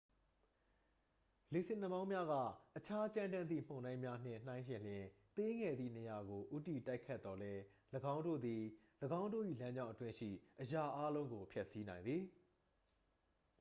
[1.53, 2.33] လေဆင်နှာမောင်းများက
[2.77, 5.03] အခြားကြမ်းတမ်းသည့် မုန်တိုင်းများနှင့် နှိုင်းယှဉ်လျှင်
[5.37, 7.61] သေးငယ်သည့်နေရာကို ဦးတည်တိုက်ခတ်သော်လည်း
[8.13, 8.61] ၎င်းတို့သည်
[9.19, 10.29] ၎င်းတို့၏ လမ်းကြောင်းအတွင်းရှိ
[10.61, 12.23] အရာအားလုံးကို ဖျက်ဆီးနိုင်သည်